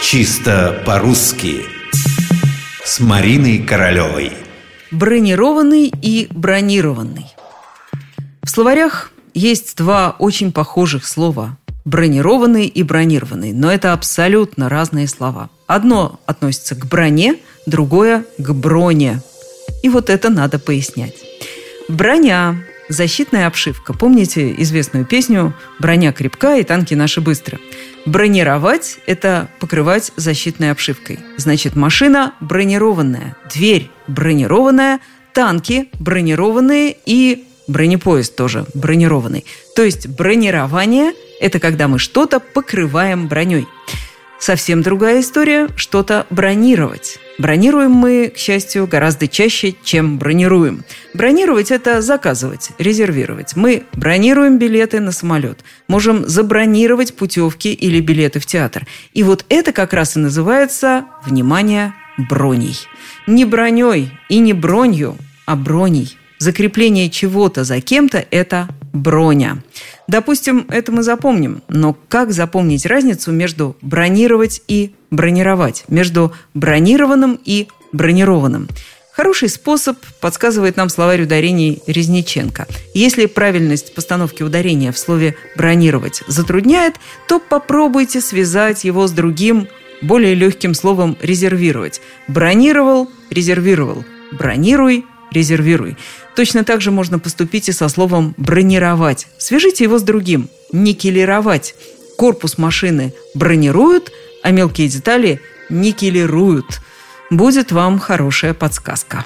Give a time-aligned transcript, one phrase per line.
[0.00, 1.64] Чисто по-русски.
[2.84, 4.32] С Мариной Королевой.
[4.92, 7.26] Бронированный и бронированный.
[8.42, 15.50] В словарях есть два очень похожих слова Бронированный и бронированный Но это абсолютно разные слова.
[15.66, 17.36] Одно относится к броне,
[17.66, 19.20] другое к броне.
[19.82, 21.16] И вот это надо пояснять.
[21.88, 22.56] Броня
[22.88, 23.92] Защитная обшивка.
[23.92, 27.58] Помните известную песню «Броня крепка и танки наши быстро».
[28.06, 31.18] Бронировать– это покрывать защитной обшивкой.
[31.36, 35.00] Значит, машина бронированная, дверь бронированная,
[35.34, 39.44] танки бронированные и бронепоезд тоже бронированный.
[39.76, 43.66] То есть бронирование– это когда мы что-то покрываем броней.
[44.38, 47.18] Совсем другая история– что-то бронировать.
[47.38, 50.84] Бронируем мы, к счастью, гораздо чаще, чем бронируем.
[51.14, 53.54] Бронировать– это заказывать, резервировать.
[53.54, 58.86] Мы бронируем билеты на самолет, можем забронировать путевки или билеты в театр.
[59.14, 62.76] И вот это как раз и называется, внимание, броней.
[63.28, 65.16] Не броней и не бронью,
[65.46, 66.18] а броней.
[66.38, 69.58] Закрепление чего-то за кем-то– это броня.
[70.08, 77.68] Допустим, это мы запомним, но как запомнить разницу между бронировать и бронировать, между бронированным и
[77.92, 78.68] бронированным?
[79.12, 82.66] Хороший способ подсказывает нам словарь ударений Резниченко.
[82.94, 86.94] Если правильность постановки ударения в слове «бронировать» затрудняет,
[87.26, 89.68] то попробуйте связать его с другим,
[90.00, 92.00] более легким словом «резервировать».
[92.28, 94.04] Бронировал– резервировал.
[94.32, 95.96] Бронируй– резервируй.
[96.36, 99.26] Точно так же можно поступить и со словом «бронировать».
[99.38, 101.74] Свяжите его с другим– никелировать.
[102.16, 104.12] Корпус машины бронируют,
[104.42, 106.80] а мелкие детали никелируют.
[107.30, 109.24] Будет вам хорошая подсказка.